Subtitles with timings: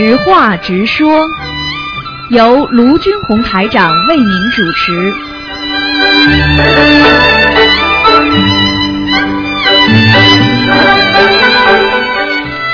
[0.00, 1.26] 实话直说，
[2.30, 5.12] 由卢军红台长为您主持。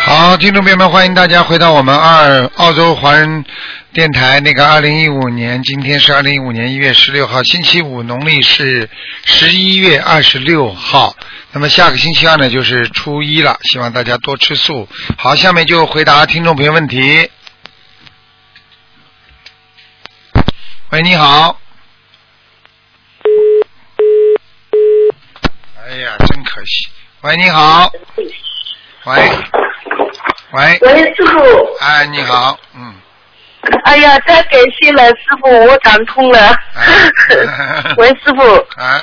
[0.04, 3.42] 好，听众朋友们，欢迎大家回到我们二澳洲华人
[3.94, 4.40] 电台。
[4.40, 8.90] 那个二零一五年，今天是二零一五年一月十六号，星期五，农历是
[9.24, 11.16] 十一月二十六号。
[11.52, 14.88] 那么下个星期二呢，就是初一了，希望大家多吃素。
[15.16, 17.30] 好，下面就回答听众朋友问题。
[20.90, 21.60] 喂，你好。
[25.86, 26.88] 哎呀，真可惜。
[27.20, 27.92] 喂，你好。
[29.04, 29.30] 喂。
[30.50, 30.78] 喂。
[30.82, 31.76] 喂，师傅。
[31.78, 32.92] 哎，你好，嗯。
[33.84, 36.54] 哎呀，太感谢了，师傅，我打通了。
[37.96, 38.54] 喂，师傅。
[38.80, 39.02] 啊。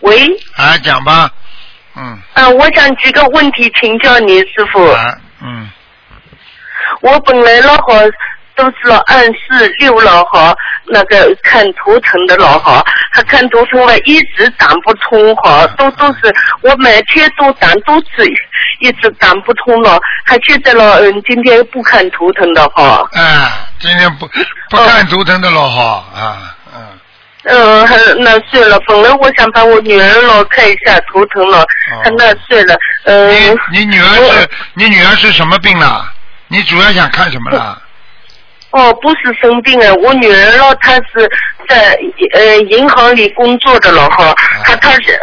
[0.00, 0.26] 喂。
[0.56, 1.30] 啊，讲吧。
[1.96, 2.18] 嗯。
[2.34, 4.84] 啊，我想几个问题请教你，师傅。
[4.86, 5.68] 啊，嗯。
[7.00, 7.92] 我本来老好
[8.54, 10.54] 都是二四六老好，
[10.86, 18.24] 那个看图腾的老好，他看图腾了一直打不通好，都都是我每天都打都是
[18.80, 23.06] 一直打不通了，他现在了嗯今天不看图腾的哈。
[23.12, 24.26] 哎，今天不
[24.70, 26.98] 不看图腾的了哈啊嗯。
[27.48, 28.78] 嗯，还那算了。
[28.86, 31.64] 本来我想把我女儿了看一下图腾了，
[32.02, 32.76] 他那算了。
[33.04, 33.30] 嗯。
[33.70, 36.12] 你你女儿是你女儿是什么病了？
[36.48, 37.80] 你主要想看什么了？
[38.70, 41.30] 哦，不是生病啊，我女儿了，她是
[41.68, 41.96] 在
[42.34, 45.20] 呃银行里工作的了哈，她她是，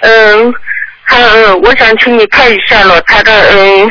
[0.00, 0.54] 嗯，
[1.06, 3.90] 她嗯，我想请你看一下了，她的嗯。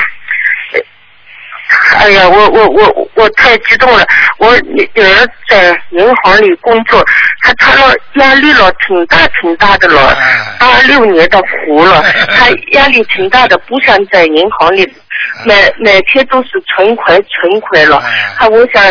[1.97, 4.05] 哎呀，我我我我太激动了！
[4.37, 7.03] 我女儿在银行里工作，
[7.41, 10.15] 她她了压力了挺大挺大的了，
[10.59, 12.01] 八六年的虎了，
[12.35, 14.87] 她压力挺大的，不想在银行里，
[15.45, 18.01] 每每天都是存款存款了。
[18.37, 18.83] 她我想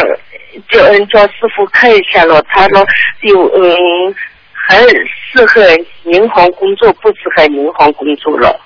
[0.70, 2.84] 叫嗯叫师傅看一下了，她了
[3.22, 4.14] 有嗯
[4.52, 5.62] 还适合
[6.04, 8.60] 银行工作，不适合银行工作了。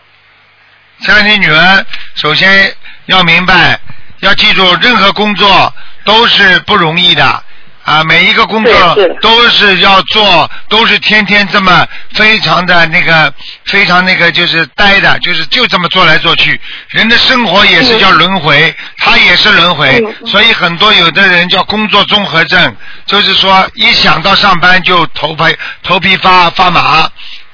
[1.01, 2.73] 像你女儿，首先
[3.07, 3.79] 要明白。
[4.23, 5.73] 要记住，任何工作
[6.05, 7.45] 都是不容易的。
[7.85, 8.05] 啊！
[8.05, 11.85] 每一个工作都是要做，都是天天这么
[12.15, 13.35] 非常的那个，
[13.65, 16.61] 非常那个就是呆的，就是就这么做来做去。
[16.91, 25.45] 人的生活也是叫轮回，他也是轮回，所以很多有的人叫工作综合症，就是说一想到上班就头皮
[25.83, 27.11] 头皮发发麻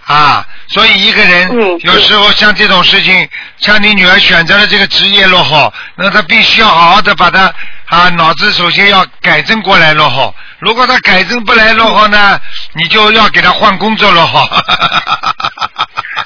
[0.09, 0.45] 啊。
[0.69, 7.53] 所以一个人有时候像这种事情，像你女儿选择了这个职业落后，那她必须要好好的把她
[7.87, 10.35] 啊脑子首先要改正过来落后。
[10.59, 12.39] 如果她改正不来落后呢，
[12.75, 14.47] 你就要给她换工作落后。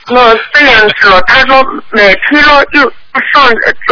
[0.08, 2.82] 那这样子了，他说每天了又
[3.32, 3.48] 上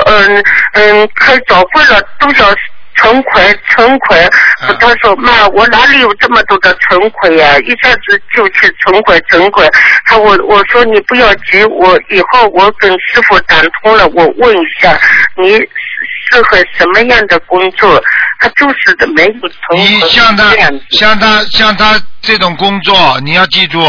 [0.06, 2.54] 嗯嗯开早会了都要。
[2.96, 4.30] 存款，存款，
[4.78, 7.56] 他说妈，我哪里有这么多的存款呀？
[7.60, 9.68] 一下子就去存款，存款。
[10.04, 14.98] 他我我说你不要急，我以后我跟师傅打通了，我问一下
[15.36, 18.02] 你适合什么样的工作？
[18.38, 19.78] 他就是的没有存款。
[19.78, 20.54] 你像他，
[20.90, 23.80] 像他，像他这种工作，你要记住，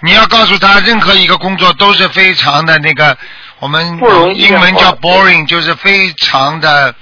[0.00, 3.16] 你要告诉他，任何一个工作都是非常的那个，
[3.58, 3.98] 我们
[4.34, 6.94] 英文叫 boring，就是非常的。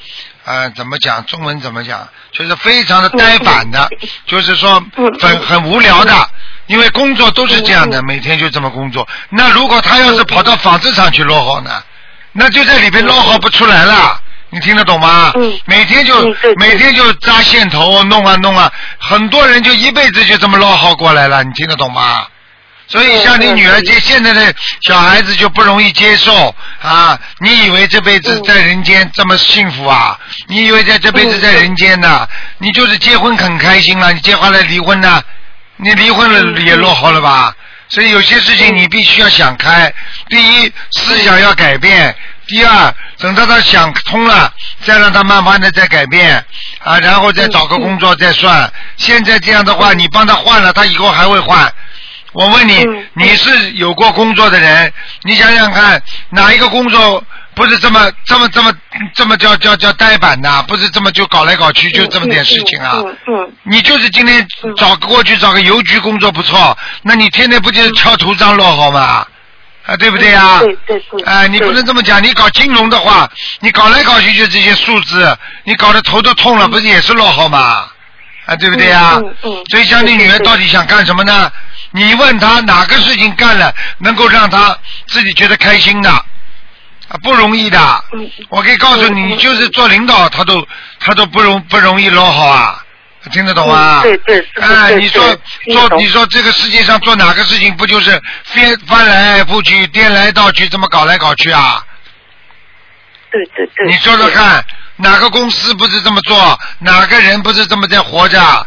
[0.44, 1.24] 呃，怎么讲？
[1.26, 2.08] 中文怎么讲？
[2.32, 3.88] 就是非常的呆板的，
[4.26, 4.82] 就是说
[5.20, 6.28] 很很无聊的，
[6.66, 9.06] 因为工作都是这样的，每天就这么工作。
[9.30, 11.82] 那如果他要是跑到纺织厂去落后呢？
[12.32, 14.18] 那就在里边落后不出来了。
[14.50, 15.32] 你听得懂吗？
[15.64, 16.14] 每天就
[16.56, 21.42] 每天就扎线头，弄啊弄啊，很多人就一辈子就这么落后过来了。
[21.44, 22.26] 你听得懂吗？
[22.92, 27.18] 所以像你女儿接现在的小孩子就不容易接受啊！
[27.38, 30.18] 你以为这辈子在人间这么幸福啊？
[30.46, 32.28] 你以为在这辈子在人间呢？
[32.58, 35.22] 你就是结婚很开心了，你结婚了离婚呢？
[35.78, 37.54] 你离婚了也落后了吧？
[37.88, 39.90] 所以有些事情你必须要想开。
[40.28, 42.12] 第一，思想要改变；
[42.46, 44.52] 第二，等到他想通了，
[44.84, 46.44] 再让他慢慢的再改变
[46.84, 48.70] 啊，然后再找个工作再算。
[48.98, 51.72] 现在这样的话，你帮他换了，他以后还会换。
[52.32, 54.92] 我问你，你是有过工作的人，
[55.22, 57.22] 你想想看，哪一个工作
[57.54, 58.72] 不是这么这么这么
[59.14, 60.62] 这么叫叫叫呆板的？
[60.62, 63.02] 不是这么就搞来搞去就这么点事情啊？
[63.64, 64.46] 你就是今天
[64.76, 69.26] 找过去找个邮局工作不错，那你天天不就是敲图章落好吗？
[69.84, 70.60] 啊，对不对呀？
[70.60, 71.22] 对对对。
[71.24, 72.22] 哎，你不能这么讲。
[72.22, 73.28] 你搞金融的话，
[73.60, 77.88] 你搞来搞去就这些数字，你搞得头都痛了，不是也是落后吗？
[78.46, 79.18] 啊，对不对呀？
[79.20, 79.62] 嗯嗯。
[79.70, 81.50] 所以，像你女儿到底想干什么呢？
[81.92, 86.24] 你问他哪个事情干了能够让他自己觉得开心的啊
[87.22, 88.04] 不容易的。
[88.12, 90.66] 嗯我可以告诉你，就是做领导，他都
[90.98, 92.84] 他都不容不容易捞好啊，
[93.30, 94.00] 听得懂啊？
[94.00, 95.38] 嗯对对哎，对你说
[95.72, 101.84] 做你说这个世界上做哪个事情不就是翻翻来覆去、颠来倒去，这么搞来搞去啊？
[103.30, 103.86] 对对对。
[103.86, 104.64] 你说说看，
[104.96, 106.58] 哪个公司不是这么做？
[106.78, 108.66] 哪个人不是这么在活着？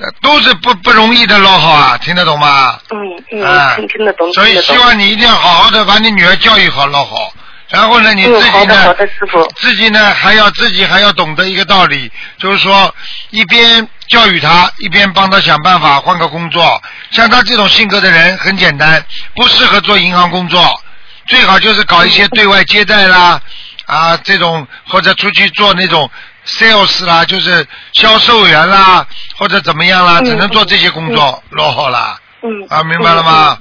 [0.00, 2.78] 呃都是不不容易的捞好啊，听得懂吗？
[2.90, 4.60] 嗯啊嗯，听听得懂，所以。
[4.60, 7.32] 希望你一定要好好的把你女儿教育好捞好，
[7.68, 8.96] 然后呢，你嗯自己呢，
[9.56, 12.94] 自己呢还要自己还要懂得一个道理，就是说
[13.30, 16.82] 一边教育他，一边帮他想办法换个工作。
[17.10, 19.02] 像他这种性格的人，很简单，
[19.34, 20.82] 不适合做银行工作，
[21.26, 23.40] 最好就是搞一些对外接待啦，
[23.86, 26.10] 啊，这种或者出去做那种
[26.46, 29.06] sales 啦，就是销售员啦，
[29.36, 32.18] 或者怎么样啦，嗯只能做这些工作，落后啦。
[32.42, 32.48] 嗯。
[32.68, 33.58] 啊，明白了吗？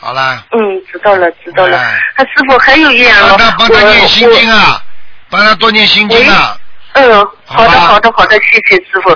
[0.00, 0.42] 好啦。
[0.52, 0.58] 嗯？
[0.60, 2.00] 嗯，知道了知道了哎。
[2.16, 4.82] 他师傅还有一样帮哦，他帮他我念心经啊，
[5.30, 6.56] 帮他多念心经啊。
[6.94, 9.10] 嗯，好的好的好的，谢谢师傅。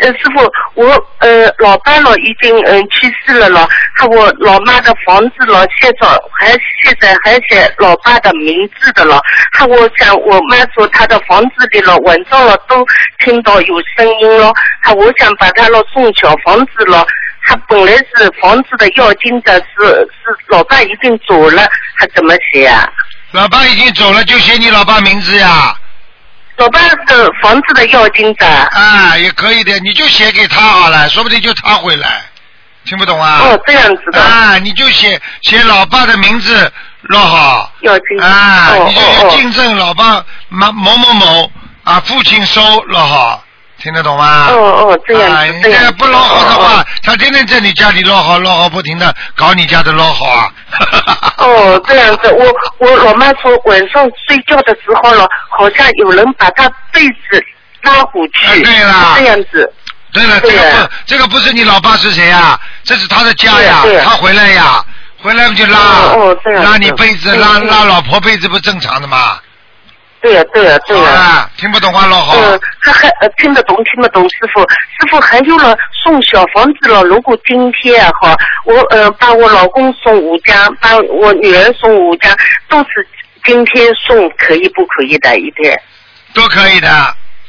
[0.00, 0.86] 呃，师傅，我
[1.18, 6.48] 呃老爸了已经嗯去世了了，他我老妈的房子了，现在还
[6.82, 9.20] 现在还写老爸的名字的了。
[9.52, 12.84] 他我想我妈说他的房子里了，晚上了都
[13.20, 17.06] 听到有声音了，他我想把他了送小房子了。
[17.46, 21.62] 他本来是房子的要金的是是老爸已经走了，
[21.98, 22.90] 他怎么写啊？
[23.32, 25.74] 老爸已经走了，就写你老爸名字呀。
[26.56, 28.44] 老爸的房子的要金子。
[28.44, 32.22] 啊，也可以的，你就写给他好了，说不定就他回来。
[32.84, 33.40] 听不懂啊？
[33.42, 34.20] 哦，这样子的。
[34.20, 36.72] 啊，你就写写老爸的名字
[37.02, 37.72] 落好。
[37.80, 38.20] 要金。
[38.22, 39.22] 啊，哦你就哦哦。
[39.22, 41.52] 要订正老爸某某某某
[41.84, 43.43] 啊，父亲收落好，
[43.84, 44.46] 听得懂吗？
[44.48, 44.56] 哦
[44.88, 50.50] 哦，这样啊，子，你这样不捞好的哦话，他天天在你家里捞好捞好，不停的搞你家的捞好啊。
[51.36, 52.46] 哦，这样子，我
[52.78, 57.44] 我老妈说晚上睡觉的时候了，好像有人把她被子
[57.82, 59.70] 拉回去，啊对啦这样子。
[60.14, 62.58] 对了，这个不，这个不是你老爸是谁呀？
[62.84, 64.82] 这是他的家呀他回来呀，
[65.20, 69.38] 回来不就拉哦哦这样子拉你被子，拉拉老婆被子，不正常的吗？
[70.24, 72.34] 对呀、对呀、对呀、啊，听不懂话老好。
[72.38, 77.02] 嗯，他还呃听得懂听得懂，师傅，师傅还有了送小房子了。
[77.02, 78.34] 如果今天啊哈，
[78.64, 82.34] 我呃把我老公送五家，把我女儿送五家，
[82.70, 83.06] 都是
[83.44, 85.38] 今天送，可以不可以的？
[85.38, 85.78] 一天
[86.32, 86.88] 都可以的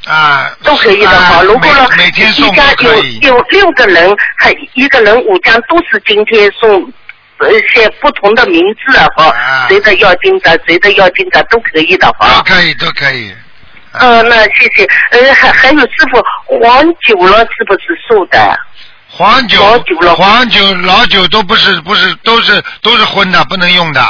[0.06, 1.36] 啊，都可以的哈。
[1.36, 3.30] 啊如果了每每天送一家有。
[3.30, 6.92] 有六个人，还一个人五家都是今天送。
[7.38, 12.36] 呃，写不同的名字啊，哈啊，谁的要金子，谁的要金子都可以的哈。
[12.38, 13.34] 都可以，都可以。
[13.98, 14.84] 嗯，那谢谢。
[15.10, 16.22] 呃，还还有师傅，
[16.58, 18.58] 黄酒了是不是素的？
[19.08, 24.00] 黄酒老酒了黄酒、老酒都不是，不是，都是都是荤的，不能用的。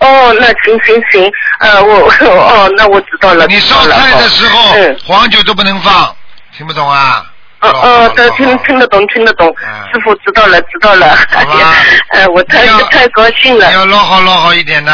[0.00, 1.30] 哦，那行行行，
[1.60, 3.46] 呃，我 哦，那我知道了。
[3.46, 6.14] 你烧菜的时候嗯，，黄酒都不能放，
[6.56, 7.24] 听不懂啊？
[7.60, 9.48] 哦哦，对，听听得懂，听得懂。
[9.92, 11.16] 师傅知道了，知道了。
[11.30, 11.74] 好吧
[12.12, 13.72] 呃，我太太高兴了。
[13.72, 14.92] 要捞好捞好一点的，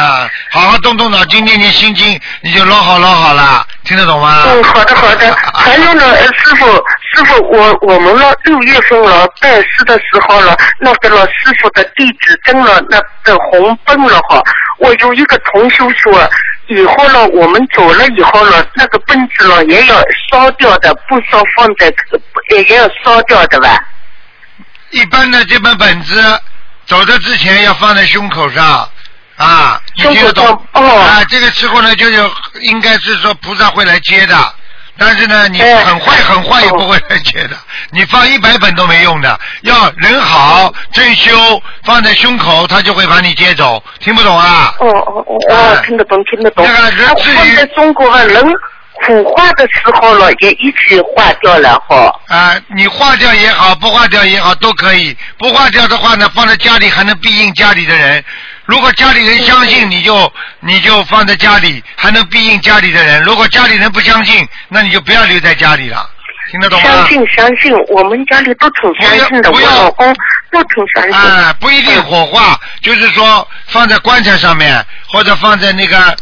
[0.50, 4.44] 好好动动脑筋，念念心经，你就捞好捞好了，听得懂吗？
[4.46, 5.36] 嗯，好的好的。
[5.52, 6.66] 还有呢，师傅，
[7.14, 14.42] 师傅，我我们了六月份了拜师的时候了，那个了师傅的地址登了那个红本了哈。
[14.78, 16.28] 我有一个同学说，
[16.68, 19.96] 以后呢我们走了以后呢，那个本子了也要
[20.30, 21.92] 烧掉的，不烧放在
[22.50, 23.78] 也也要烧掉的吧？
[24.90, 26.40] 一般的这本本子，
[26.86, 28.88] 走的之前要放在胸口上
[29.36, 32.30] 啊，你听得懂啊，这个时候呢，就有
[32.62, 34.54] 应该是说菩萨会来接的。
[34.96, 37.56] 但是呢，你哎很坏很坏也哦不会来接的，
[37.90, 44.72] 你放一百本都没用的，要人好真修，放在胸口，他就会把你接走，听不懂啊？
[44.78, 46.64] 哦哦哦哎哦，听得懂听得懂。
[46.64, 48.40] 那个人啊至于在中国啊，人
[49.02, 52.14] 腐化的时候了，也一起化掉了哈。
[52.28, 55.16] 啊，你化掉也好，不化掉也好，都可以。
[55.36, 58.24] 不化掉的话呢，放在家里还能庇应家里的人。
[58.64, 63.22] 如果家里人相信，你就你就放在家里，还能庇应家里的人。
[63.22, 66.08] 如果家里人不相信，那你就不要留在家里了。
[66.50, 66.88] 听得懂吗？
[66.88, 70.14] 相信相信，我们家里都挺相信的，我不要老公
[70.50, 71.12] 都挺相信。
[71.12, 76.16] 啊，不一定火化，就是说放在棺材上面，或者放在那个。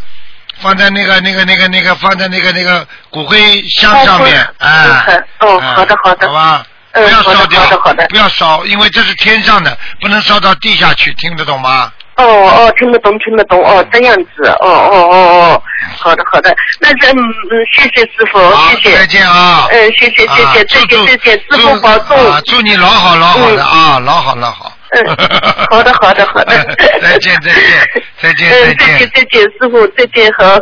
[0.63, 11.93] 放在那个、那个、那个、那个，放在那个、那个骨灰箱上面，哦哎，哦哎好的好的好吧，不要烧掉好的好的，不要烧，因为这是天上的，不能烧到地下去，听得懂吗？
[12.17, 15.63] 哦哦，听得懂听得懂哦，这样子，哦哦哦哦，
[15.99, 18.39] 好的好的，那这嗯嗯，谢谢师傅，
[18.69, 19.07] 谢谢再。
[19.07, 19.67] 见啊！
[19.71, 22.31] 嗯，谢谢谢谢，啊再见祝再见，师傅保重。
[22.31, 22.41] 啊！
[22.47, 24.73] 祝你老好老好的啊，老好老好。
[24.95, 25.17] 嗯，
[25.71, 26.65] 好的，好的，好的。
[27.01, 27.89] 再见，再见，
[28.21, 30.59] 再见，嗯， 再见，再见，师傅，再见，好。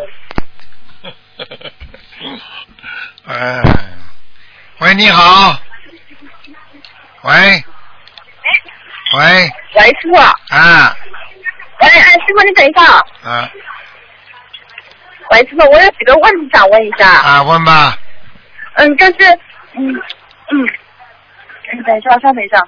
[3.27, 3.61] 哎，
[4.79, 5.59] 喂，你好。
[7.23, 7.33] 喂。
[9.15, 9.53] 喂。
[9.75, 10.17] 喂，师傅。
[10.55, 10.97] 啊。
[11.81, 12.85] 喂，哎，师傅，你等一下。
[13.29, 13.51] 啊。
[15.31, 17.09] 喂，师傅，我有几个问题想问一下。
[17.09, 17.97] 啊，问吧。
[18.75, 19.15] 嗯，就是，
[19.75, 19.93] 嗯
[20.51, 20.67] 嗯，
[21.75, 22.59] 你等一下，稍等一下。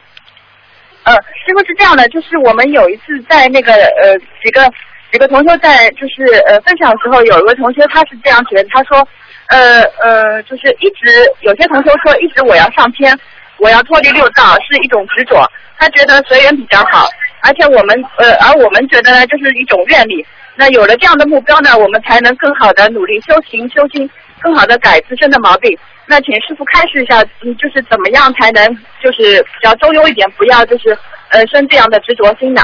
[1.04, 4.62] 呃，师傅是这样的，就是我们有一次在那个呃几个
[5.10, 9.06] 几个同学在就是呃分享的时候，有一个同学他是这样觉得，他说
[9.48, 13.18] 呃呃就是一直有些同学说一直我要上天，
[13.58, 15.44] 我要脱离六道是一种执着，
[15.78, 17.08] 他觉得随缘比较好，
[17.42, 24.08] 而且我们呃而我们觉得呢这是一种愿力，那有了这样的目标呢，我们才能更好的努力修行修心，
[24.40, 25.76] 更好的改自身的毛病。
[26.06, 28.66] 那请师傅开示一下，嗯，就是怎么样才能
[29.02, 30.98] 就是比较中庸一点，不要就是
[31.30, 32.62] 呃生这样的执着心呢？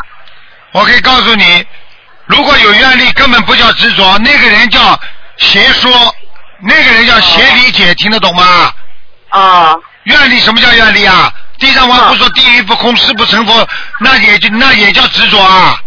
[0.72, 1.64] 我可以告诉你，
[2.26, 4.98] 如果有愿力，根本不叫执着，那个人叫
[5.36, 5.90] 邪说，
[6.60, 8.72] 那个人叫邪理解，听得懂吗？
[9.30, 9.74] 啊。
[10.04, 11.32] 愿力什么叫愿力啊？
[11.58, 13.66] 地藏王不说地狱不空，誓不成佛，
[14.00, 15.80] 那也就那也叫执着啊。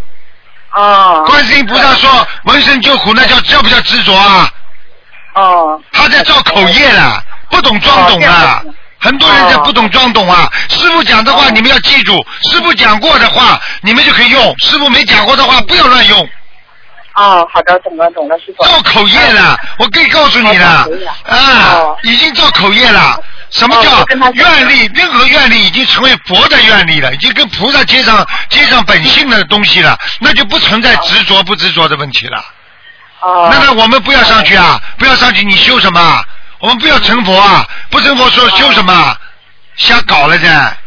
[0.74, 1.24] 哦。
[1.28, 4.50] 观世音菩萨说闻声救苦，那叫叫不叫执着啊？
[5.36, 5.82] 哦。
[5.92, 7.24] 他在造口业了。
[7.52, 8.64] 不懂装懂啊！
[9.00, 10.48] 很多人在不懂装懂啊！
[10.70, 16.30] 师傅讲的话你们要记住，师傅讲过的话你们就可以用，师傅没讲过的话不要乱用。
[17.16, 18.64] 哦，好的，懂了，懂了，师傅。
[18.64, 20.88] 造口业了，我可以告诉你了，
[21.26, 23.20] 啊，已经造口业了。
[23.50, 24.90] 什么叫愿力？
[24.94, 32.46] 任何愿力已经成为佛的愿力了，已经跟菩萨接上接上本性的东西了，那就不存在执着不执着的问题了。
[33.20, 33.50] 哦。
[33.52, 34.80] 那那我们不要上去啊！
[34.98, 36.24] 不要上去，你修什么？
[36.62, 37.68] 我们不要成佛啊！
[37.90, 39.18] 不成佛说修什么？
[39.76, 40.78] 瞎搞了噻。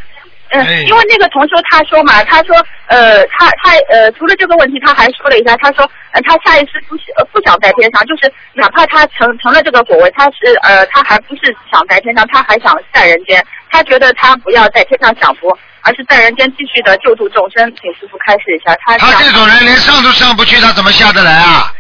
[0.51, 2.55] 嗯，因为那个同学他说嘛，他说
[2.87, 11.41] 呃，他他呃，除了这个问题，他还说了一下，他说呃，他下一次不想不想在天上，就是哪怕他成成了这个果位，他是呃，他还不是
[11.73, 13.45] 想在天上，他还想在人间。
[13.69, 15.49] 他觉得他不要在天上享福，
[15.81, 17.67] 而是在人间继续的救助众生。
[17.75, 21.73] 请师傅开示一下，他他这种人连上都上不去，他怎么下得来啊？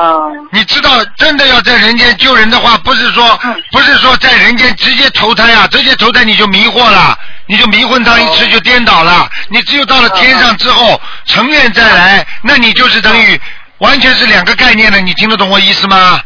[0.00, 0.16] 啊！
[0.50, 3.38] 你知道，真的要在人间救人的话，不是说，
[3.70, 7.16] 不是说在人间直接投胎啊，直接投胎你就迷惑了，
[7.46, 9.28] 你就迷魂汤一吃就颠倒了。
[9.48, 13.38] 你只有到了天上之后，成愿再来，那你就是等于
[13.78, 14.98] 完全是两个概念了。
[15.00, 16.18] 你听得懂我意思吗？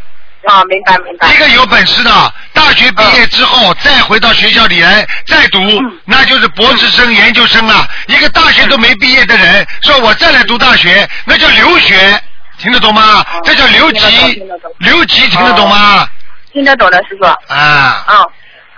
[0.47, 1.33] 啊，明白明白。
[1.33, 5.59] 一个有本事的，大学毕业之后再回到学校里来再读，
[6.05, 7.89] 那就是博士生、研究生了。
[8.07, 12.23] 一个大学都没毕业的人，说我再来读大学，那叫留学。
[12.59, 13.25] 听得懂吗？
[13.45, 14.43] 这叫留级，
[14.79, 16.07] 留级听得懂吗？
[16.53, 17.25] 听得懂的师傅。
[17.25, 18.05] 啊。
[18.07, 18.23] 啊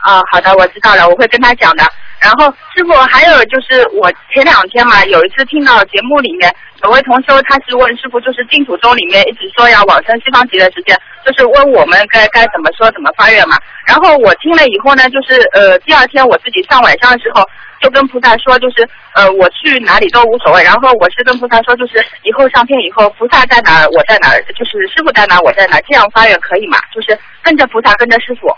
[0.01, 1.85] 啊，好的，我知道了，我会跟他讲的。
[2.19, 6.53] 然后师傅还有就是我前两天嘛，有一次听到节目里面
[6.83, 13.59] 有位同修，他是问师傅，就是净土宗里面一直说要往生西方极乐世界，就是问我们该该怎么说怎么发愿嘛。
[13.87, 17.45] 然后我听了以后呢，就是呃第二天我自己上晚上的时候。
[17.81, 20.63] 就跟菩萨说，就是呃，我去哪里都无所谓。
[20.63, 26.79] 然后我是跟菩萨说，就是以后上天以后，菩萨在哪儿，我在哪儿，就是师傅在哪儿，我在哪儿，这样发愿可以吗？
[26.95, 28.49] 就是跟着菩萨，跟着师傅。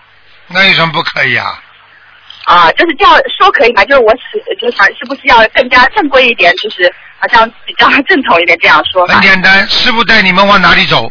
[0.49, 1.47] 那有什么不可以啊？
[2.45, 3.85] 啊，就是这样说可以吗？
[3.85, 9.07] 就是我是就想是不是要更加正规一点，就是好像比较正统一点这样说。
[9.07, 11.11] 很简单，师傅带你们往哪里走？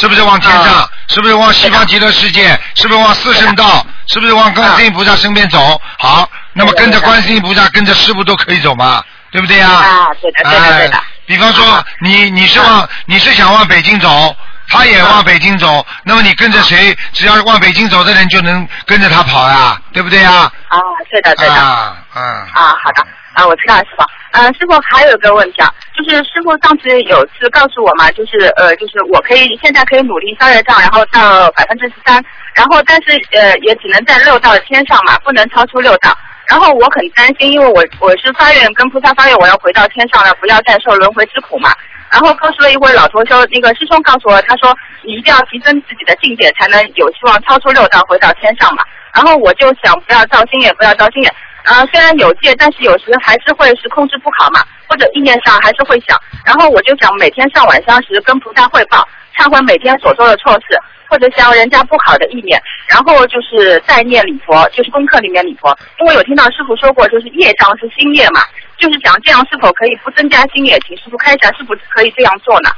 [0.00, 0.88] 是不是往天上？
[1.08, 2.56] 是不是往西方极乐世界？
[2.76, 3.84] 是不是往四圣道？
[4.06, 5.58] 是不是往观世音菩萨身边走？
[5.98, 6.30] 好。
[6.52, 9.68] 那么跟着观世音菩萨，跟着师傅都可以走嘛，对不对呀？
[9.70, 11.00] 啊，对的，对的，对的。
[11.26, 14.34] 比方说，你你是往你是想往北京走，
[14.68, 20.50] 他也往北京走，那么你跟着谁，只要往北京走的人就能跟着他跑呀，对不对呀？
[20.68, 20.78] 啊，
[21.10, 21.54] 对的，对的。
[21.54, 22.22] 啊，嗯。
[22.52, 24.04] 啊，好的，啊，我知道，师傅。
[24.32, 36.16] 呃，师傅还有一个问题啊，就是师傅上次有次告诉我嘛，就是呃，就是我可以现在可以努力消业障，然后到百分之十三，然后但是呃，也只能在六道天上嘛，不能超出六道。
[36.50, 41.70] 然后我很担心，因为我我是发愿跟菩萨发愿，我要回到天上了，不要再受轮回之苦嘛。
[42.10, 48.82] 然后告诉了一位老同修，那个师兄告诉我，他说你一定要提升自己的境界，才能有希望超出六道回到天上嘛。
[49.14, 51.32] 然后我就想不要造心眼，不要造心眼。
[51.62, 56.18] 啊，虽然有戒，但是有时还是会是控制不好嘛，或者意念上还是会想。
[56.44, 59.06] 然后我就想每天上晚香时跟菩萨汇报，
[59.40, 60.78] 忏悔每天所做的错事。
[61.10, 65.76] 或者想人家不好的意念，然后就是再念礼佛，就是功课里面礼佛。
[65.98, 68.42] 因为有听到师傅说过，就是业障是心业嘛，
[68.78, 70.78] 就是讲这样是否可以不增加心业？
[70.86, 72.70] 请师傅看一下，是否可以这样做呢？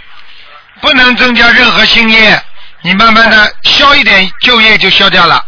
[0.80, 2.34] 不能增加任何心业，
[2.80, 5.44] 你慢慢的消一点旧业就消掉了。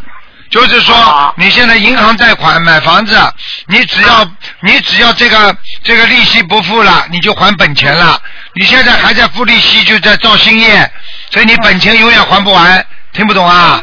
[0.55, 0.95] 就是说
[1.37, 3.19] 你现在银行贷款买房子，
[3.67, 4.25] 你只要
[4.61, 8.17] 你只要这个这个利息不付了，你就还本钱了。
[8.55, 10.89] 你现在还在付利息，就在造新业，
[11.33, 12.87] 所以你本钱永远还不完。
[13.13, 13.83] 听不懂啊？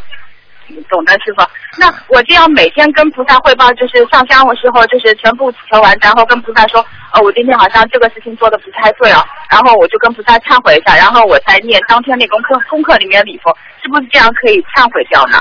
[0.89, 1.45] 懂的，师傅。
[1.77, 6.79] 那我这样每天跟菩萨汇报，就是上香的时候，就是全部求完，然后跟菩萨说，
[7.11, 13.51] 哦，我今天好像这个事情做的不太对啊，然后我就跟菩萨忏悔一下，然后我再念当天那功课功课里面礼佛，
[13.83, 15.37] 是不是这样可以忏悔掉呢？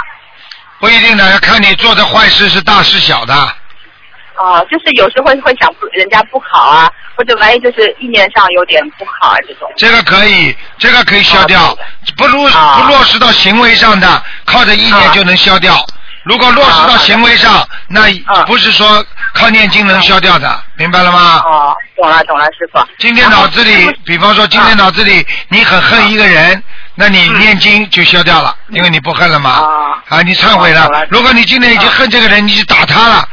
[0.81, 3.35] 不一定的，要看你做的坏事是大是小的。
[3.35, 9.71] 啊，就是有时会会想不人家不好啊，或者万一就是意念上有点不好啊这种。
[9.77, 11.77] 这个可以，这个可以消掉，
[12.17, 15.77] 不落不落实到行为上的，靠着意念就能消掉。
[16.25, 18.03] 如果落实到行为上，那
[18.45, 21.43] 不是说靠念经能消掉的，明白了吗？
[21.45, 22.79] 哦，懂了懂了，师傅。
[22.99, 26.62] 今天脑子里，比方说今天脑子里你很恨一个人，
[26.95, 29.67] 那你念经就消掉了，因为你不恨了嘛。
[30.09, 30.89] 啊，你忏悔了。
[31.09, 33.27] 如果你今天已经恨这个人，你去打他了，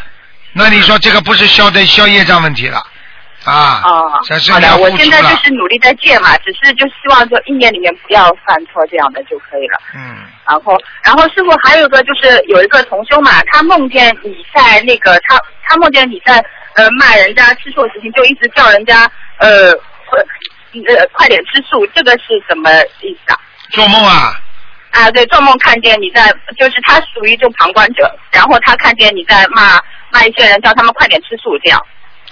[0.54, 2.82] 那你说这个不是消的消业障问题了？
[3.52, 3.82] 啊，
[4.52, 9.80] 好的，我现在就是努力在戒嘛，只是就希望说一年里面不要犯错这样的就可以了。
[9.96, 10.18] 嗯。
[10.46, 16.44] 然后，然后师傅还有一个就是有一个同修嘛，他梦见你在那个他他梦见你在
[16.76, 22.70] 呃骂人家吃素的事情，就一直叫人家呃呃快点吃素，这个是什么
[23.02, 23.40] 意思啊？
[23.72, 24.40] 做梦啊？
[24.92, 29.80] 啊，对，做梦看见你在，就是他属于就旁观者，然后他看见你在骂
[30.12, 31.80] 骂一些人，叫他们快点吃素这样。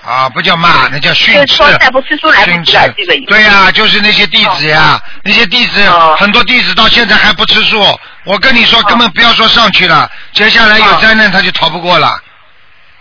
[0.05, 1.63] 啊，不叫骂，那叫训斥。
[1.79, 3.25] 再不吃书来不及了，这个。
[3.27, 5.81] 对呀，就是那些弟子呀，那些弟子，
[6.17, 7.83] 很多弟子到现在还不吃素。
[8.23, 12.19] 我跟你说，根本不要说上去了，接下来有灾难他就逃不过了。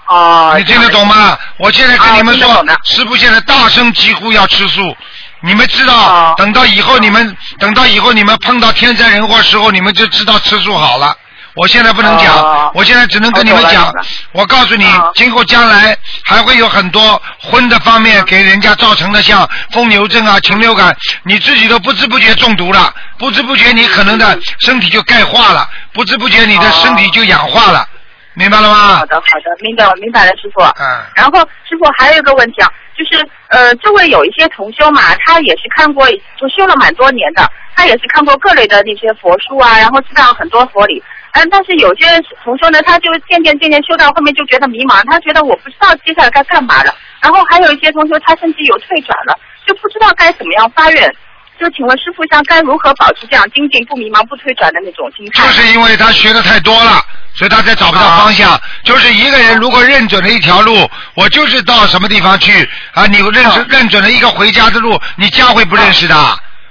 [0.08, 0.54] 哦。
[0.56, 1.36] 你听得懂吗？
[1.58, 4.96] 我现在跟你们说，师傅现在大声疾呼要吃素，
[5.42, 11.14] 你们知道，等到以后你们，等到以后你们碰到天灾人祸时候，你们就知道吃素好了。
[11.54, 13.92] 我现在不能讲，我现在只能跟你们讲。
[14.32, 14.84] 我告诉你，
[15.14, 27.86] 今后将来还会有很多荤的方面给人家造成的，像疯牛症啊、禽流感，你自己都不知不觉中毒了，不知不觉你可能的身体就钙化了，不知不觉你的身体就氧化了，
[28.34, 28.96] 明白了吗？
[28.98, 30.60] 好的，好的，明白了，明白了，师傅。
[30.60, 31.02] 嗯。
[31.14, 41.00] 然后师傅还有一个问题啊，就是呃，这位有一些同修嘛，他也是看过，就修了蛮多年的，他也是看过各类的那些佛书啊，然后知道很多佛理。
[41.34, 42.06] 嗯，但是有些
[42.44, 46.94] 同学呢，他就渐渐渐渐修到后面就觉得迷茫，他觉得我不知道接下来该干嘛了。
[47.20, 51.12] 然后还有一些同学，他甚至有退转了，就不知道该怎么样发愿。
[51.58, 55.46] 就请问师傅，像该如何保持这样精进、不迷茫、不退转的那种心态？
[55.46, 57.00] 就是因为他学的太多了，
[57.34, 58.60] 所以他才找不到方向。
[58.84, 63.06] 就是一个人如果认准了一条路，我就是到什么地方去啊？
[63.06, 66.14] 你认识认准了一个回家的路，你家会不认识的？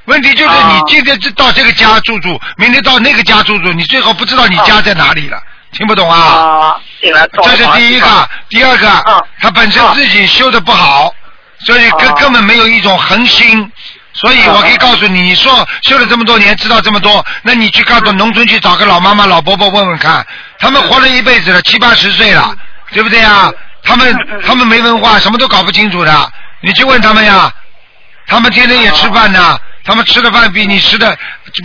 [0.05, 6.17] 问题就是你今天到这个家住住，明天到那个家住住，你最后不知道你家在哪里了，听不懂啊？
[6.17, 6.75] 啊，
[7.43, 11.13] 这是第一个，第二个，他本身自己修的不好，
[11.65, 13.71] 所以根根本没有一种恒心，
[14.13, 20.25] 所以我可以告诉你，你说修了这么多年，知道这么多，那你去告诉农村去找个老妈妈、老伯伯问问看，
[20.59, 22.53] 他们活了一辈子了，七八十岁了，
[22.91, 23.49] 对不对啊？
[23.85, 24.13] 他们
[24.45, 27.49] 他们没文化，什么都搞不清楚的，你去问他们呀，
[28.27, 29.57] 他们天天也吃饭呢。
[29.83, 31.15] 他们吃的饭比你吃的，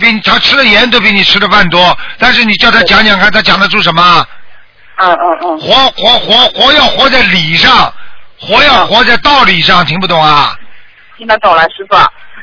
[0.01, 4.27] 比他吃的盐都比你吃的饭多，但是你叫他讲讲看，他讲得出什么？
[4.97, 5.59] 嗯嗯嗯。
[5.59, 7.93] 活活活活要活在理上，
[8.39, 10.57] 活要活在道理上，听不懂啊？
[11.17, 11.95] 听得懂了，师傅。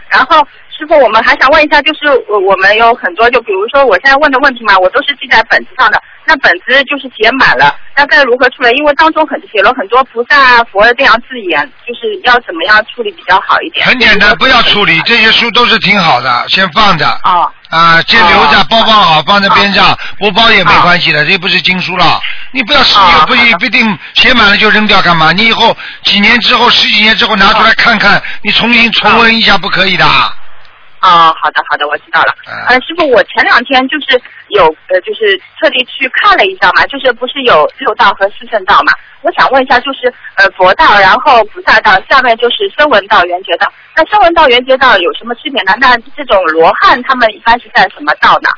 [0.08, 0.38] 然后
[0.70, 6.02] 师傅，我们还想问一下，就是我们有很多，就比如说我现在问的问题嘛，我都是记在本子上的。
[6.26, 8.70] 那本子就是写满了，那该如何处理？
[8.76, 13.86] 因为当中很写了很多菩萨、佛的这样字眼，就是要怎么样处理比较好一点？
[13.86, 17.06] 很简单，不要处理，这些书都是挺好的，先放着。
[17.22, 17.50] 啊。
[17.68, 22.20] 啊，先留着，包包好，放在边上，不包也没关系的，这不是经书了。
[22.52, 25.32] 你不要使用，不一不一定写满了就扔掉干嘛？
[25.32, 30.04] 你以后几年之后、十几年之后拿出来看看，你重新重温一下不可以的。
[30.06, 32.34] 啊，好的好的，我知道了。
[32.68, 38.92] 呃，师傅，我前两天就是有呃，就是特地去看了一下嘛，就是不是有六道和四圣道嘛？
[39.22, 43.66] 我想问一下，就是呃佛道，然后菩萨道，下面就是声闻道、缘觉道。
[43.96, 45.74] 那声闻道、缘觉道有什么区别呢？
[45.80, 48.50] 那这种罗汉他们一般是在什么道呢？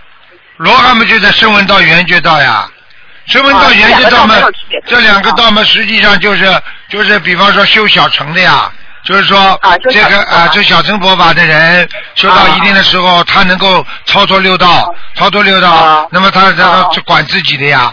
[0.57, 2.71] 罗汉们就在声闻道、缘觉道呀。
[3.27, 4.35] 声闻道、缘觉道嘛，
[4.87, 6.47] 这两个道嘛，实际上就是
[6.89, 8.71] 就是比方说修小乘的呀。
[9.09, 9.59] 就是说，
[9.91, 17.91] 这个啊，这小乘佛法的人修到一定的时候，他能够超脱六道，超脱六道，那么他他就管自己的呀，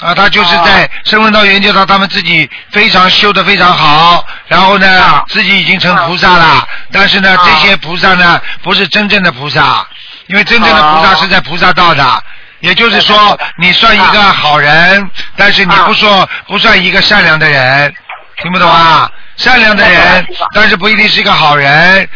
[0.00, 9.86] 啊，他就是在声闻道、缘觉道，他们自己非常修的非常好，然后呢，自己已经成菩萨了，但是呢，这些菩萨呢，不是真正的菩萨，
[10.26, 12.22] 因为真正的菩萨是在菩萨道的，
[12.58, 17.94] 也就是说，你算一个好人，但是你不说不算一个善良的人，
[18.42, 19.08] 听不懂啊？
[19.38, 22.06] 善良的人，但是不一定是一个好人。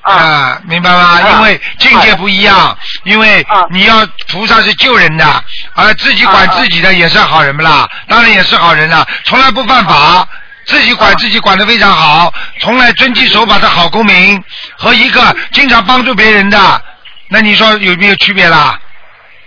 [0.00, 1.20] 啊，明白吗？
[1.20, 7.86] 因为境界不一样，因为你要菩萨是救人的，而自己管自己的也是好人不啦？
[8.08, 10.26] 当然也是好人了，从来不犯法，
[10.64, 14.42] 自己管自己管的非常好，从来遵纪守法的好公民，
[14.78, 16.82] 和一个经常帮助别人的，
[17.28, 18.78] 那你说有没有区别啦？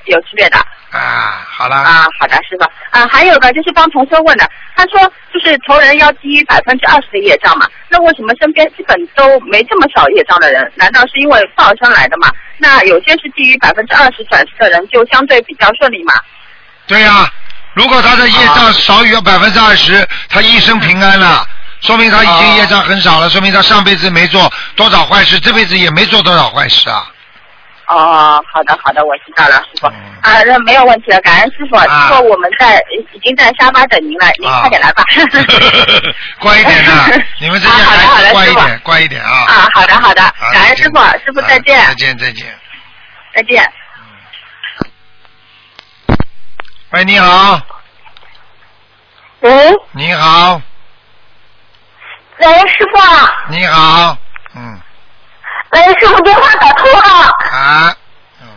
[0.06, 0.64] 有区别的。
[0.92, 1.76] 啊，好了。
[1.78, 2.66] 啊，好的，师傅。
[2.92, 5.00] 啊，还有个就是帮同学问的，他说
[5.34, 10.70] 就是仇人要低于百分之二十的业障嘛，那为什么身边基本都没这么少业障的人？
[10.76, 12.30] 难道是因为报生来的吗？
[12.58, 16.14] 那有些是低于百分之二十转世的人就相对比较顺利嘛？
[16.88, 17.32] 对呀，
[17.74, 21.48] 如果他的业障少于百分之二十，他一生平安了，
[21.80, 27.08] 说明他已经业障很少了，说明他上辈子没做多少坏事，这辈子也没做多少坏事啊。
[27.92, 32.82] 哦，好的好的，我知道了，师傅啊，那没有问题了，感恩师傅，师傅我们在
[33.14, 35.04] 已经在沙发等您了，您快点来吧。
[36.40, 37.10] 乖一点啊，
[37.42, 39.46] 你们这些孩子乖一点，乖一点啊。
[39.46, 40.22] 啊，好的好的，
[40.54, 41.86] 感恩师傅，师傅再见。
[41.86, 42.58] 再见再见。
[43.36, 43.74] 再见。
[46.92, 47.62] 喂，你好。
[49.42, 49.74] 喂。
[49.92, 50.62] 你好。
[52.40, 53.00] 喂，师傅。
[53.50, 54.18] 你好，
[54.56, 54.82] 嗯。
[55.72, 57.00] 喂，师傅电话打通了。
[57.52, 57.96] 啊，
[58.42, 58.48] 嗯。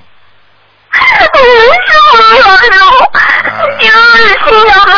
[0.92, 0.98] 师
[1.30, 2.84] 傅你好，师傅，
[3.78, 3.92] 今日
[4.44, 4.92] 新娘子，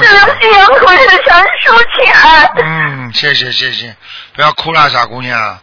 [0.00, 0.80] 这个新娘子
[1.26, 2.52] 向师傅请安。
[2.56, 3.96] 嗯，谢谢谢谢，
[4.34, 5.58] 不要哭了，傻姑娘。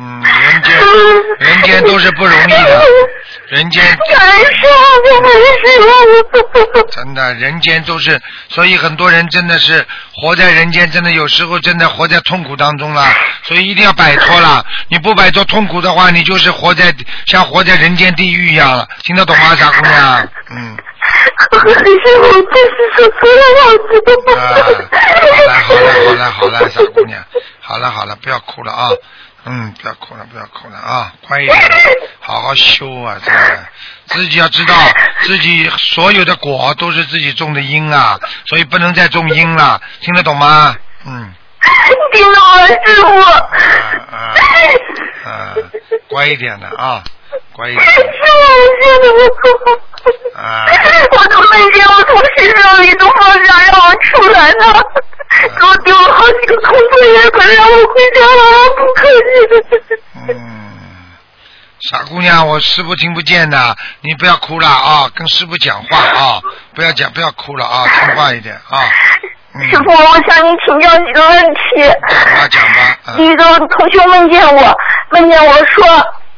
[0.00, 0.76] 嗯，人间
[1.40, 2.84] 人间都是不容易的，
[3.50, 3.82] 人间。
[6.92, 9.84] 真的，人间都是，所以很多人真的是
[10.14, 13.04] 活在人间，真的有时候真的活在痛苦当中了，
[13.42, 14.64] 所以一定要摆脱了。
[14.88, 16.94] 你不摆脱痛苦的话，你就是活在
[17.26, 18.86] 像活在人间地狱一样了。
[19.02, 20.28] 听得懂吗，傻姑娘？
[20.50, 20.76] 嗯。
[21.50, 24.38] 可是我就是说错了，
[24.92, 27.20] 好了好了好了好了，傻姑娘，
[27.60, 28.88] 好了好了，不要哭了啊。
[29.48, 31.12] 嗯，不要哭了，不要哭了啊！
[31.22, 31.58] 快一点，
[32.20, 33.16] 好好修啊！
[33.24, 33.68] 真的，
[34.06, 34.74] 自己要知道，
[35.24, 40.76] 自己所有的果都是自己种的因啊，所以不能再种因了，听得懂吗？
[41.06, 41.34] 嗯。
[42.12, 43.06] 听到了，师傅。
[43.20, 43.32] 啊
[44.10, 44.14] 啊
[45.28, 45.54] 啊！
[46.08, 47.02] 乖一点的啊，
[47.52, 47.84] 乖一点。
[47.84, 48.04] 师傅，
[48.80, 49.40] 现在我哭。
[50.38, 50.66] 啊。
[51.12, 54.82] 我都没见我从身上里都放下让我出来了。
[55.30, 58.42] 给我丢了好几个空作业，本让我回家了，
[58.76, 59.16] 不可以。
[60.28, 60.67] 嗯，
[61.80, 66.40] 傻姑娘，我师傅听不见的，你不要哭了啊，跟师傅讲话啊，
[66.74, 68.82] 不要讲，不要哭了啊，听话一点啊。
[69.70, 71.82] 师傅，我向你请教几个问题。
[71.82, 73.14] 啊，讲吧。
[73.16, 74.76] 第一个同学梦见我，
[75.10, 75.86] 梦见我说，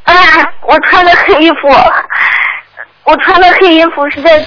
[0.05, 0.15] 哎，
[0.63, 1.69] 我穿的黑衣服，
[3.05, 4.45] 我穿的黑衣服是在。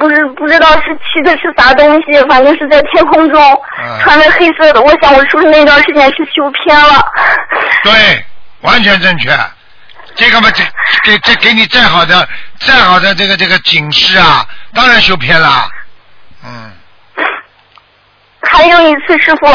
[0.00, 3.62] 不是不知道是骑的是啥东西，反正是在天空中
[4.00, 4.80] 穿的黑色的。
[4.80, 7.04] 我想我是不是那段时间是修偏了？
[7.82, 8.24] 对，
[8.62, 9.30] 完全正确。
[10.14, 10.62] 这个嘛，这
[11.04, 12.28] 给这给你再好的
[12.60, 15.68] 再好的这个这个警示啊，当然修偏了。
[16.44, 16.72] 嗯。
[18.42, 19.46] 还有一次，师傅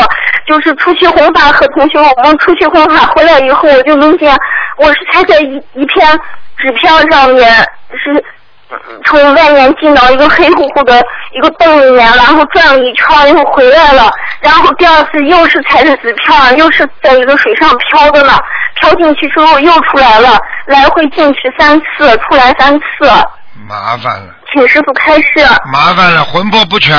[0.47, 4.35] 就是出去弘法和同学我们出去弘法回来以后，我就梦见
[4.77, 6.19] 我是踩在一一片
[6.57, 7.49] 纸片上面
[7.91, 8.23] 是。
[9.03, 18.37] 从外面进到一个黑乎乎的一个洞里面，然后转了一圈又回来了，然后第二次又是踩着纸片，又是在一个水上漂的呢，
[18.79, 20.37] 漂进去之后又出来了，
[20.67, 22.85] 来回进去三次，出来三次。
[23.67, 24.35] 麻烦了。
[24.53, 25.25] 请师傅开示。
[25.71, 26.95] 麻烦了，魂魄不全，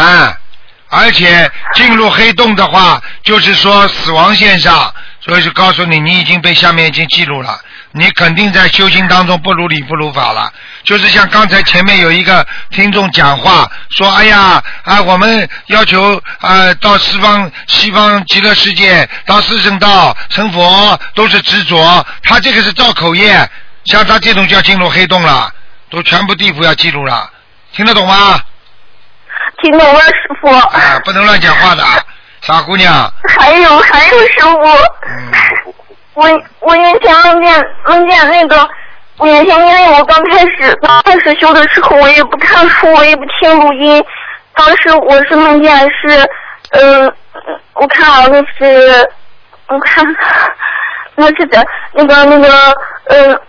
[0.91, 7.59] 而且进入黑洞的话，就是说死亡线上，所以就告诉你，你已经被下面已经记录了。
[7.93, 10.53] 你肯定在修行当中不如理不如法了，
[10.85, 23.51] 就是像刚才前面有一个听众讲话说：“哎呀啊，我们要求啊到西方西方极乐世界，到四圣道成佛都是执着，他这个是造口业，
[23.87, 25.53] 像他这种就要进入黑洞了，
[25.91, 27.29] 都全部地府要记录了，
[27.73, 28.41] 听得懂吗？”
[29.63, 30.49] 听懂了，师傅。
[30.49, 31.85] 啊，不能乱讲话的，
[32.41, 33.13] 傻姑娘。
[33.37, 34.65] 还有还有，师傅。
[35.09, 35.33] 嗯。
[36.21, 36.29] 我
[36.61, 38.69] 我以前梦见梦见那个，
[39.17, 44.05] 我以前因为我刚开始刚开始修的时候，我也不看书，我也不听录音。
[44.55, 46.31] 当时我是梦见是，
[46.73, 47.11] 嗯，
[47.73, 49.11] 我看啊，那是，
[49.69, 50.05] 我看，
[51.15, 52.49] 那是在那个那个，
[53.07, 53.41] 嗯，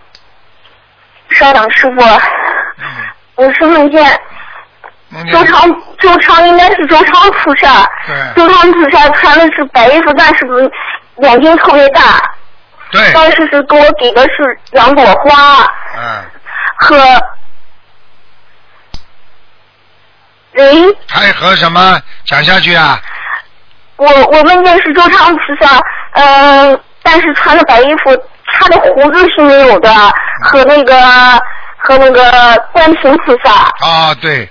[1.28, 2.00] 稍等，师傅，
[3.34, 4.02] 我是梦见
[5.30, 5.60] 周长
[5.98, 7.86] 周长应该是周长菩萨，
[8.34, 10.46] 周长菩萨穿的是白衣服，但是
[11.18, 12.02] 眼睛特别大。
[12.92, 16.24] 对，当时是给我给的是两朵花，嗯，
[16.76, 16.96] 和
[20.52, 20.96] 喂。
[21.08, 22.00] 还和什么？
[22.26, 23.00] 讲下去啊。
[23.96, 25.80] 我我梦见是周昌菩萨，
[26.12, 28.14] 嗯，但是穿的白衣服，
[28.46, 29.90] 他的胡子是没有的，
[30.42, 30.94] 和那个
[31.78, 33.70] 和那个观世菩萨。
[33.86, 34.46] 啊，对，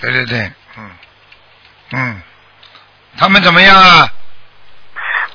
[0.00, 0.90] 对对对，嗯
[1.92, 2.22] 嗯，
[3.16, 4.08] 他们怎么样啊？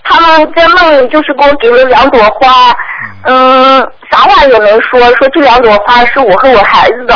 [0.10, 2.76] 他们在梦里就是给我给了两朵花，
[3.24, 3.80] 嗯，
[4.12, 7.16] 啥话也没说，说这两朵花是我和我孩子的。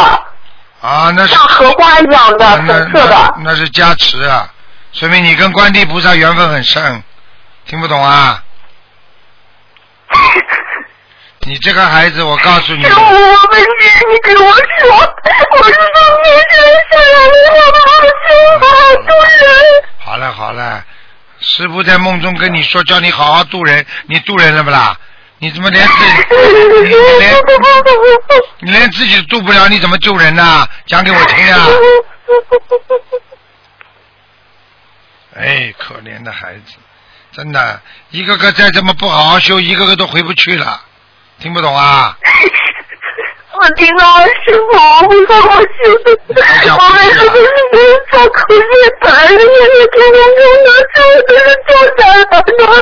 [0.82, 3.36] 啊，那是像荷花一样的粉色的。
[3.44, 4.48] 那是加持啊，
[4.92, 7.04] 说明你跟观地菩萨缘分很深，
[7.66, 8.44] 听不懂啊？
[11.46, 12.86] 你这个孩子，我告诉你。
[12.86, 14.54] 我问你，你给我说，
[15.52, 17.86] 我是从天上下来的，我好
[18.28, 18.30] 心
[18.62, 18.66] 好
[19.08, 19.84] 多人。
[20.00, 20.84] 好了好了，
[21.44, 24.98] 师傅在梦中跟你说，叫你好好度人，你度人了不啦？
[25.40, 26.00] 你怎么连自己，
[26.84, 27.36] 你连
[28.62, 30.66] 你连自己都渡不了，你怎么救人呢？
[30.86, 31.68] 讲给我听啊！
[35.36, 36.76] 哎，可怜的孩子，
[37.34, 40.82] 真的，一个个再这么不好好修，一个个都回不去了，
[41.40, 42.18] 听不懂啊？
[43.64, 45.74] 我听到了，师傅，我不说我修，
[46.78, 47.16] 我们是？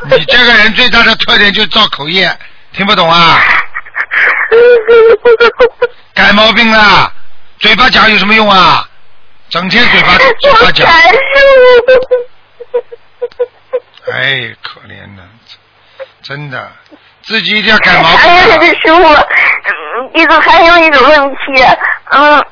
[0.10, 2.36] 你这个人最大的特点就是造口业。
[2.74, 3.38] 听不懂啊？
[6.16, 7.14] 改毛病了，
[7.60, 8.90] 嘴巴讲有什么用啊？
[9.50, 10.88] 整天嘴巴嘴巴讲。
[14.12, 15.22] 哎，可怜的，
[16.24, 16.72] 真的，
[17.24, 18.18] 自己一定要改毛病。
[18.18, 21.64] 还有师傅，一个还有一个问题，
[22.12, 22.44] 嗯，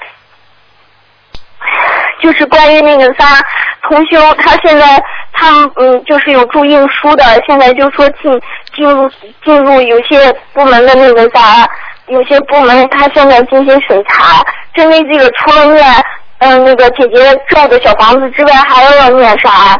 [2.21, 3.41] 就是关于那个啥，
[3.89, 5.03] 同修他现在。
[5.31, 8.41] 他嗯，就是有注印书的，现在就说进
[8.75, 9.09] 进入
[9.45, 11.65] 进入有些部门的那个啥，
[12.07, 14.43] 有些部门他现在进行审查。
[14.75, 16.05] 针对这个，除了念
[16.39, 19.79] 嗯那个姐姐咒的小房子之外，还要念啥？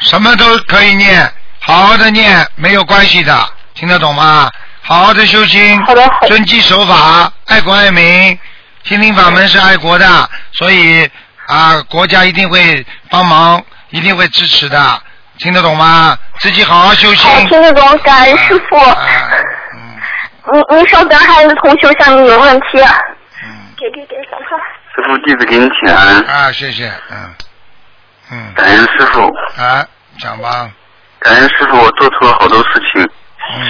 [0.00, 1.26] 什么都可以念，
[1.60, 3.32] 好好的念，没有关系的，
[3.76, 4.50] 听得懂吗？
[4.82, 8.38] 好好的修心，好的好，遵纪守法，爱国爱民，
[8.82, 11.08] 心灵法门是爱国的，所以
[11.46, 13.64] 啊，国家一定会帮忙。
[13.90, 15.00] 一定会支持的，
[15.38, 16.18] 听得懂吗？
[16.40, 17.30] 自己好好修行。
[17.30, 18.76] 好，听得懂，感恩师傅。
[18.76, 19.96] 嗯。
[20.52, 22.66] 你你稍等，还有同学向你有问题。
[23.44, 23.48] 嗯。
[23.76, 24.58] 给给给，赶快。
[24.92, 26.18] 师傅，弟子给你请安。
[26.24, 27.34] 啊，谢谢，嗯。
[28.32, 28.52] 嗯。
[28.56, 29.22] 感恩师傅。
[29.56, 29.86] 啊，
[30.18, 30.68] 讲吧。
[31.20, 33.08] 感恩师傅，我做错了好多事情，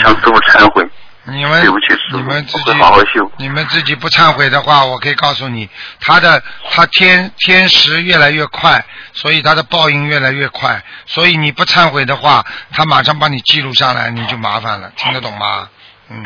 [0.03, 0.89] 向师傅忏悔。
[1.29, 3.29] 你们对不起，你们自己好好修。
[3.39, 5.69] 你们自己不忏悔的话，我可以告诉你，
[6.01, 10.85] 他的他天天时越来越快，所以他的报应越来越快。
[11.07, 14.93] 所以你不忏悔的话，他马上把你记录下来，你就麻烦了。
[14.95, 15.69] 听得懂吗？
[16.11, 16.25] 嗯。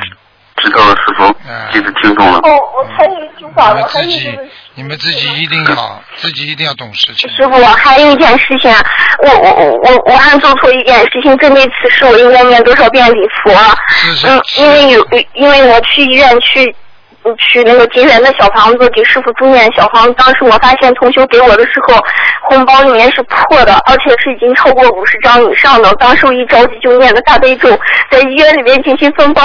[0.63, 1.35] 知道了，师傅，
[1.73, 2.39] 弟子听懂了。
[2.39, 4.39] 哦，我还有一句话，我还有一
[4.75, 7.29] 你们自己一定要，自己一定要懂事情。
[7.31, 8.73] 师傅，还有一件事情，
[9.23, 13.53] 我我我我我还做错一件事情，针对此事，我应该念多少遍礼佛？
[14.27, 16.75] 嗯，因为有，因为我去医院去。
[17.39, 21.95] 去那个结缘的小房子给师傅住念小房子，当时我发现同修给我的时候，
[22.49, 25.93] 红包里面是破的，而且是已经超过五十张以上的。
[25.95, 27.69] 当时我一着急就念了大悲咒，
[28.11, 29.43] 在医院里面进行分包，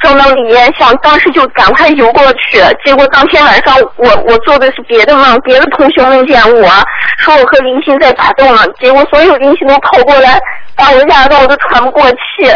[0.00, 2.60] 装到里面，想当时就赶快游过去。
[2.84, 6.70] 结果当天晚上我我做的是别的梦，别的同学梦见我
[7.18, 10.40] 说我和林星在打斗了，结果所有林星都跑过来，
[10.74, 12.50] 把我吓得我都喘不过气。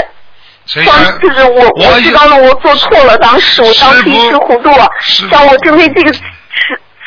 [0.86, 3.18] 当就是我，我知道了，我做错了。
[3.18, 4.70] 当时我当时一时糊涂，
[5.30, 6.20] 像我针对这个此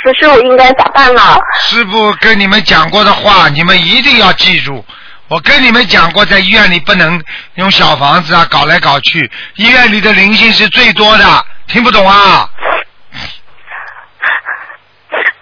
[0.03, 1.21] 此事，我应该咋办呢？
[1.61, 4.85] 师傅跟你们讲过的话，你们一定要记住。
[5.27, 7.19] 我跟你们讲过，在医院里不能
[7.55, 9.31] 用小房子啊，搞来搞去。
[9.55, 12.47] 医院里的灵性是最多的，听不懂啊？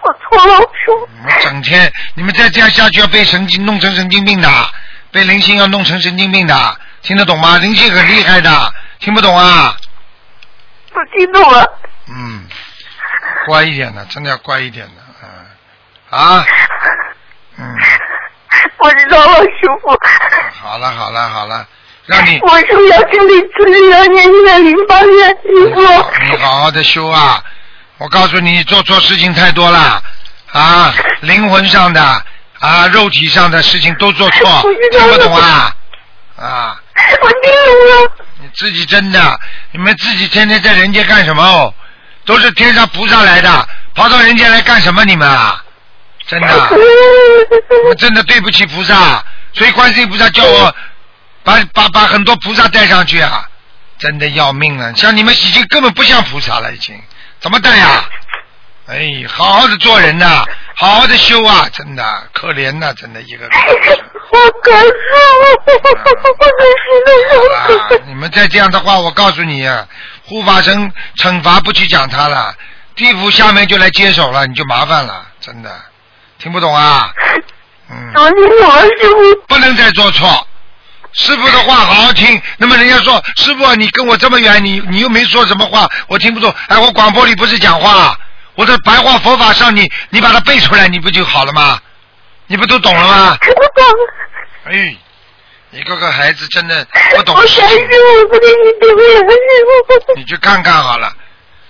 [0.02, 1.08] 我错了，叔。
[1.18, 4.48] 你们整天，你们再这样下去，要被神经弄成神经病的，
[5.10, 6.78] 被灵性要弄成神经病的。
[7.04, 7.58] 听得懂吗？
[7.58, 9.76] 灵性很厉害的，听不懂啊？
[10.94, 11.62] 我听懂了。
[12.08, 12.46] 嗯，
[13.46, 16.46] 乖一点的，真的要乖一点的，嗯啊，
[17.58, 17.76] 嗯。
[18.78, 19.94] 我知道了，师傅。
[20.62, 21.66] 好了好了好了，
[22.06, 22.38] 让你。
[22.40, 25.80] 我是要经历自己要念一百零八年，师傅？
[26.30, 27.44] 你好好的修啊！
[27.98, 30.02] 我告诉你，做错事情太多了
[30.52, 32.02] 啊，灵魂上的
[32.60, 35.76] 啊，肉体上的事情都做错，听不懂啊？
[36.36, 36.80] 啊。
[38.42, 39.40] 我自己真的，
[39.72, 41.74] 你们自己天天在人间干什么哦？
[42.24, 45.04] 都是天上菩萨来的，跑到人间来干什么？
[45.04, 45.62] 你们啊，
[46.26, 46.48] 真的，
[47.88, 50.74] 我真的对不起菩萨，所以观世音菩萨叫我
[51.42, 53.48] 把把把很多菩萨带上去啊，
[53.98, 54.94] 真的要命了。
[54.94, 56.98] 像你们已经根本不像菩萨了，已经
[57.40, 58.04] 怎么带呀？
[58.86, 60.44] 哎，好好的做人呐，
[60.76, 63.54] 好好的修啊，真的可怜呐，真的一个个。
[64.30, 64.88] 我可是
[65.40, 65.44] 我，
[66.38, 68.04] 我真是的。
[68.06, 69.86] 你们再这样的话，我告诉你啊，
[70.24, 72.54] 护法神惩罚不去讲他了，
[72.96, 75.70] 地府下面就来接手了，你就麻烦了，真的。
[76.38, 77.10] 听不懂啊？
[77.90, 78.12] 嗯。
[78.14, 79.46] 我听懂了，师傅。
[79.46, 80.46] 不能再做错，
[81.12, 82.40] 师傅的话好好听。
[82.56, 86.52] 那么人家说，师傅你跟我这么远，你你又没说什么话，我听不懂。
[86.68, 88.18] 哎，我广播里不是讲话。
[88.56, 91.78] 我在白话佛法上，你你把它背出来，你不就好了吗？
[92.46, 93.38] 你不都懂了吗？
[93.40, 93.84] 我懂。
[94.64, 94.96] 哎，
[95.70, 97.60] 一个个孩子真的不懂事情。
[97.62, 100.14] 我不给你丢脸，师傅。
[100.16, 101.12] 你去看看好了，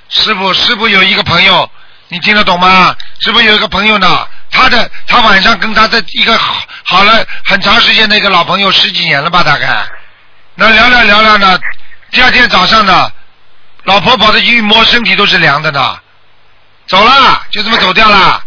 [0.09, 1.69] 师傅，师傅有一个朋友，
[2.09, 2.95] 你听得懂吗？
[3.21, 9.87] 师傅有一个朋友呢，他的他晚上跟他的一个好好了很长时间的一个老朋友，十几年了吧，大概。
[10.57, 11.59] 那聊聊聊聊呢，
[12.11, 13.11] 第二天早上呢，
[13.85, 15.99] 老婆跑的一摸，身体都是凉的呢。
[16.87, 18.43] 走了，就这么走掉了。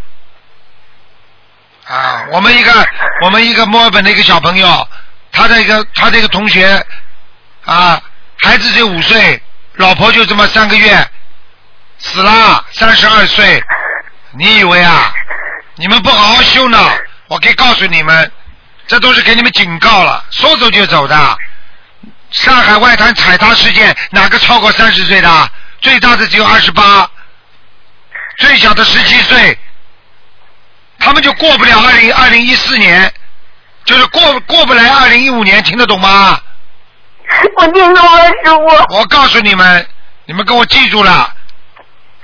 [1.87, 2.87] 啊，我们一个
[3.21, 4.87] 我们一个墨尔本的一个小朋友，
[5.31, 6.85] 他的一个他的一个同学，
[7.65, 8.01] 啊，
[8.37, 9.41] 孩子只有五岁，
[9.75, 11.09] 老婆就这么三个月，
[11.97, 13.63] 死了，三十二岁。
[14.31, 15.13] 你以为啊？
[15.75, 16.77] 你们不好好修呢？
[17.27, 18.31] 我可以告诉你们，
[18.85, 21.37] 这都是给你们警告了，说走就走的。
[22.31, 25.51] 上海外滩踩踏事件，哪个超过三十岁的？
[25.79, 27.09] 最大的只有二十八。
[28.39, 29.57] 最小的十七岁，
[31.07, 33.09] 他们就过不了二零二零一四年，
[33.85, 36.37] 就是过过不来二零一五年，听得懂吗？
[37.55, 38.93] 我听懂了，师傅。
[38.93, 39.87] 我告诉你们，
[40.25, 41.33] 你们跟我记住了，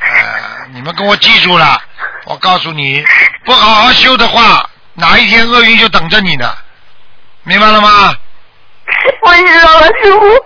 [0.01, 1.81] 呃，你们跟我记住了。
[2.25, 3.01] 我告诉你，
[3.45, 6.53] 不好好修的话，哪一天厄运就等着你呢，
[7.43, 8.13] 明白了吗？
[9.23, 10.45] 我知道了，师傅。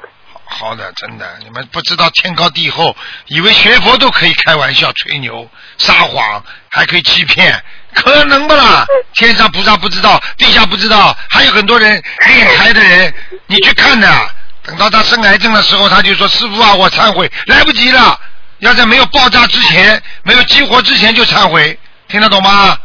[0.49, 2.95] 好的，真的，你们不知道天高地厚，
[3.25, 7.61] 以为学佛都可以开玩笑、吹牛、撒谎，还可以欺骗，
[8.03, 8.85] 可能不啦？
[9.13, 13.13] 天上菩萨不知道，地下不知道，还有很多人敛财的人，
[13.47, 14.07] 你去看的。
[14.63, 18.19] 等到他生癌症的时候，他就说：“师傅啊，我忏悔，来不及了，
[18.59, 21.77] 要在没有爆炸之前、没有激活之前就忏悔。”
[22.09, 22.77] 听得懂吗？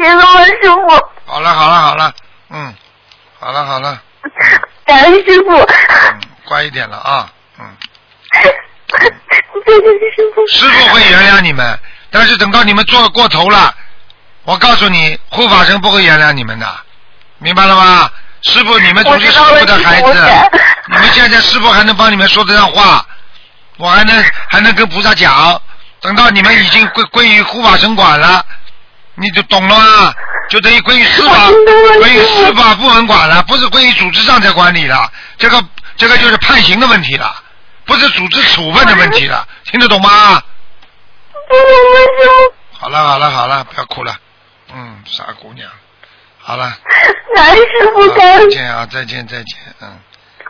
[0.00, 0.88] 听懂了，师傅。
[1.26, 2.12] 好了，好了，好了，
[2.50, 2.74] 嗯，
[3.38, 4.00] 好了，好了。
[4.86, 5.56] 感恩师傅。
[5.58, 7.64] 嗯乖一点了啊，嗯。
[8.92, 10.46] 师傅。
[10.48, 11.78] 师傅会原谅你们，
[12.10, 13.74] 但是等到你们做过头了，
[14.44, 16.66] 我告诉你，护法神不会原谅你们的，
[17.38, 18.10] 明白了吗？
[18.42, 20.12] 师傅，你们都是师傅的孩子，
[20.88, 23.06] 你们现在师傅还能帮你们说得上话，
[23.76, 25.60] 我还能还能跟菩萨讲，
[26.00, 28.44] 等到你们已经归归于护法神管了，
[29.14, 30.14] 你就懂了吗？
[30.48, 31.48] 就等于归于司法
[32.00, 35.62] 归于司法部门管了，不是归于组织上在管理了，这个。
[35.94, 37.36] 这个就是判刑的问题了，
[37.84, 40.42] 不是组织处分的问题了，听得懂吗？
[42.72, 44.16] 好了好了好了，不要哭了，
[44.74, 45.70] 嗯，傻姑娘，
[46.38, 46.76] 好了。
[47.36, 49.98] 来，师傅再见啊，再见再见，嗯。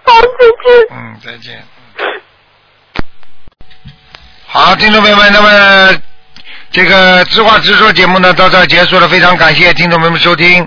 [0.04, 0.87] 好，再见。
[0.90, 1.64] 嗯，再见。
[4.46, 6.00] 好，听众朋友们，那么
[6.70, 10.66] 这个知话直说节目呢到这结束了，非常感谢听众朋友们收听。